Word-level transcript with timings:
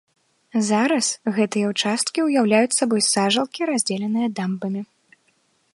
Зараз 0.69 1.09
гэтыя 1.35 1.65
ўчасткі 1.73 2.19
ўяўляюць 2.27 2.77
сабой 2.79 3.01
сажалкі, 3.13 3.61
раздзеленыя 3.73 4.27
дамбамі. 4.41 4.81